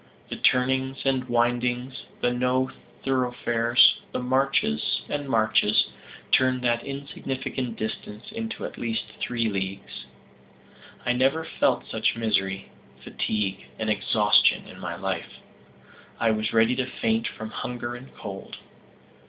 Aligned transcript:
The 0.31 0.35
turnings 0.35 1.05
and 1.05 1.29
windings, 1.29 2.05
the 2.21 2.33
no 2.33 2.71
thoroughfares, 3.03 4.01
the 4.11 4.17
marches 4.19 5.03
and 5.07 5.29
marches, 5.29 5.89
turned 6.31 6.63
that 6.63 6.83
insignificant 6.83 7.77
distance 7.77 8.31
into 8.31 8.65
at 8.65 8.79
least 8.79 9.03
three 9.19 9.47
leagues. 9.47 10.05
I 11.05 11.13
never 11.13 11.45
felt 11.45 11.87
such 11.87 12.15
misery, 12.15 12.71
fatigue 13.03 13.63
and 13.77 13.91
exhaustion 13.91 14.67
in 14.67 14.79
my 14.79 14.95
life. 14.95 15.35
I 16.19 16.31
was 16.31 16.51
ready 16.51 16.75
to 16.77 16.87
faint 16.87 17.27
from 17.27 17.51
hunger 17.51 17.93
and 17.93 18.11
cold. 18.15 18.57